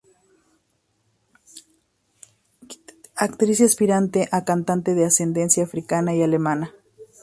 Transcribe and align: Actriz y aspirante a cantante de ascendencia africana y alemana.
Actriz 3.15 3.59
y 3.59 3.65
aspirante 3.65 4.27
a 4.31 4.43
cantante 4.45 4.95
de 4.95 5.05
ascendencia 5.05 5.63
africana 5.63 6.15
y 6.15 6.23
alemana. 6.23 6.73